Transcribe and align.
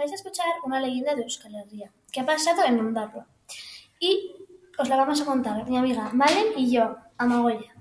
Vais 0.00 0.12
a 0.12 0.14
escuchar 0.14 0.46
una 0.64 0.80
leyenda 0.80 1.14
de 1.14 1.24
Euskal 1.24 1.54
Herria 1.54 1.92
que 2.10 2.20
ha 2.20 2.24
pasado 2.24 2.64
en 2.64 2.80
Ondarroa 2.80 3.26
y 3.98 4.32
os 4.78 4.88
la 4.88 4.96
vamos 4.96 5.20
a 5.20 5.26
contar 5.26 5.68
mi 5.68 5.76
amiga 5.76 6.08
Malen 6.14 6.54
y 6.56 6.70
yo, 6.70 6.96
Amagoya. 7.18 7.74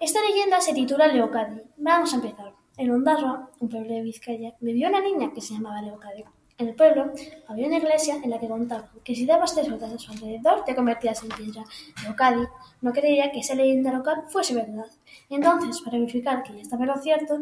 Esta 0.00 0.20
leyenda 0.22 0.60
se 0.60 0.74
titula 0.74 1.06
Leocadi. 1.06 1.62
Vamos 1.76 2.12
a 2.12 2.16
empezar. 2.16 2.52
En 2.76 2.90
Ondarroa, 2.90 3.48
un 3.60 3.68
pueblo 3.68 3.94
de 3.94 4.02
Vizcaya, 4.02 4.56
vivió 4.58 4.88
una 4.88 5.00
niña 5.00 5.32
que 5.32 5.40
se 5.40 5.54
llamaba 5.54 5.80
Leocadi. 5.82 6.24
En 6.58 6.66
el 6.66 6.74
pueblo 6.74 7.12
había 7.46 7.68
una 7.68 7.78
iglesia 7.78 8.16
en 8.16 8.28
la 8.28 8.40
que 8.40 8.48
contaban 8.48 8.90
que 9.04 9.14
si 9.14 9.24
dabas 9.24 9.54
tres 9.54 9.68
vueltas 9.68 9.92
a 9.92 9.98
su 10.00 10.10
alrededor 10.10 10.64
te 10.64 10.74
convertías 10.74 11.22
en 11.22 11.28
piedra. 11.28 11.62
Leocadi 12.02 12.44
no 12.80 12.92
creía 12.92 13.30
que 13.30 13.38
esa 13.38 13.54
leyenda 13.54 13.92
local 13.92 14.24
fuese 14.26 14.52
verdad. 14.52 14.90
Y 15.28 15.36
entonces, 15.36 15.80
para 15.80 15.96
verificar 15.96 16.42
que 16.42 16.54
ya 16.54 16.62
estaba 16.62 16.86
lo 16.86 16.96
cierto, 17.00 17.38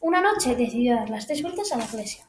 una 0.00 0.22
noche 0.22 0.56
decidió 0.56 0.94
dar 0.94 1.10
las 1.10 1.26
tres 1.26 1.42
vueltas 1.42 1.70
a 1.72 1.76
la 1.76 1.84
iglesia. 1.84 2.24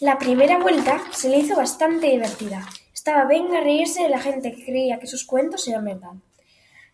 La 0.00 0.18
primera 0.18 0.58
vuelta 0.58 1.00
se 1.12 1.28
le 1.28 1.38
hizo 1.38 1.56
bastante 1.56 2.08
divertida. 2.08 2.66
Estaba 2.94 3.24
bien 3.24 3.54
a 3.54 3.60
reírse 3.60 4.02
de 4.02 4.08
la 4.08 4.20
gente 4.20 4.52
que 4.52 4.64
creía 4.64 4.98
que 4.98 5.06
sus 5.06 5.24
cuentos 5.24 5.66
eran 5.66 5.84
verdad. 5.84 6.12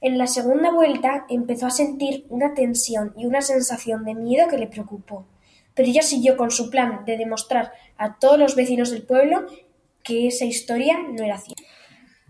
En 0.01 0.19
la 0.19 0.27
segunda 0.27 0.71
vuelta 0.71 1.25
empezó 1.29 1.67
a 1.67 1.71
sentir 1.71 2.27
una 2.29 2.55
tensión 2.55 3.13
y 3.17 3.27
una 3.27 3.43
sensación 3.43 4.05
de 4.05 4.15
miedo 4.15 4.49
que 4.49 4.59
le 4.59 4.67
preocupó, 4.67 5.27
pero 5.75 5.89
ella 5.89 6.03
siguió 6.03 6.37
con 6.37 6.51
su 6.51 6.71
plan 6.71 7.05
de 7.05 7.17
demostrar 7.17 7.73
a 7.97 8.19
todos 8.19 8.39
los 8.39 8.55
vecinos 8.55 8.91
del 8.91 9.03
pueblo 9.03 9.47
que 10.03 10.27
esa 10.27 10.45
historia 10.45 10.99
no 10.99 11.25
era 11.25 11.39
cierta. 11.39 11.63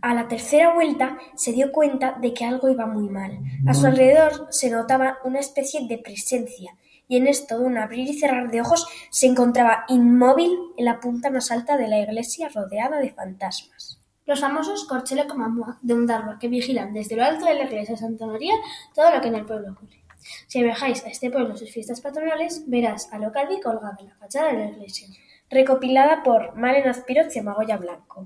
A 0.03 0.15
la 0.15 0.29
tercera 0.29 0.75
vuelta 0.75 1.19
se 1.35 1.53
dio 1.53 1.73
cuenta 1.73 2.17
de 2.21 2.35
que 2.35 2.45
algo 2.45 2.69
iba 2.69 2.87
muy 2.87 3.09
mal. 3.09 3.39
A 3.67 3.75
su 3.75 3.87
alrededor 3.87 4.49
se 4.51 4.71
notaba 4.71 5.19
una 5.25 5.41
especie 5.41 5.87
de 5.87 5.99
presencia 5.99 6.77
y 7.09 7.17
en 7.17 7.27
esto 7.27 7.59
de 7.59 7.65
un 7.65 7.79
abrir 7.79 8.09
y 8.09 8.19
cerrar 8.19 8.51
de 8.51 8.61
ojos 8.61 8.87
se 9.11 9.27
encontraba 9.27 9.85
inmóvil 9.89 10.57
en 10.77 10.85
la 10.85 11.01
punta 11.01 11.31
más 11.31 11.51
alta 11.51 11.77
de 11.77 11.89
la 11.89 11.99
iglesia 11.99 12.49
rodeada 12.49 12.99
de 12.99 13.11
fantasmas. 13.11 14.01
Los 14.27 14.41
famosos 14.41 14.87
Corchelo 14.87 15.29
Comamua 15.29 15.79
de 15.83 15.95
Ondarroa 15.95 16.39
que 16.39 16.49
vigilan 16.49 16.95
desde 16.95 17.17
lo 17.17 17.25
alto 17.25 17.45
de 17.45 17.55
la 17.55 17.65
iglesia 17.65 17.95
de 17.95 18.01
Santa 18.01 18.27
María 18.27 18.55
todo 18.95 19.11
lo 19.11 19.21
que 19.21 19.29
en 19.29 19.35
el 19.35 19.45
pueblo 19.45 19.73
ocurre. 19.73 20.03
Si 20.47 20.63
viajáis 20.63 21.05
a 21.05 21.09
este 21.09 21.31
pueblo 21.31 21.51
en 21.51 21.59
sus 21.59 21.71
fiestas 21.71 22.01
patronales, 22.01 22.65
verás 22.67 23.13
a 23.13 23.19
Locadi 23.19 23.61
colgado 23.61 23.97
en 24.01 24.09
la 24.09 24.15
fachada 24.17 24.53
de 24.53 24.59
la 24.59 24.71
iglesia. 24.71 25.09
Recopilada 25.51 26.23
por 26.23 26.57
Malen 26.57 26.89
Azpiroz 26.89 27.37
y 27.37 27.41
Amagoya 27.41 27.77
Blanco. 27.77 28.23